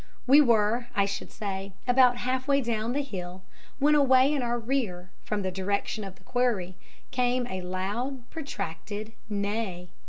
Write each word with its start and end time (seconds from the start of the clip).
We 0.25 0.41
were, 0.41 0.87
I 0.95 1.05
should 1.05 1.31
say, 1.31 1.73
about 1.87 2.17
half 2.17 2.47
way 2.47 2.59
down 2.61 2.93
the 2.93 3.03
hill, 3.03 3.43
when 3.77 3.93
away 3.93 4.33
in 4.33 4.41
our 4.41 4.57
rear, 4.57 5.11
from 5.21 5.43
the 5.43 5.51
direction 5.51 6.03
of 6.03 6.15
the 6.15 6.23
quarry, 6.23 6.75
came 7.11 7.45
a 7.45 7.61
loud 7.61 8.27
protracted 8.31 9.13
neigh. 9.29 9.89